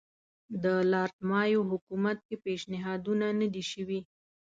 [0.63, 3.99] د لارډ مایو حکومت کې پېشنهادونه نه دي شوي.